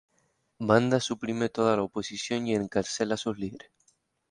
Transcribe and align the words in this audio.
Banda 0.57 0.99
suprime 0.99 1.49
toda 1.49 1.75
la 1.75 1.83
oposición 1.83 2.47
y 2.47 2.55
encarcela 2.55 3.13
a 3.13 3.17
sus 3.17 3.37
líderes. 3.37 3.69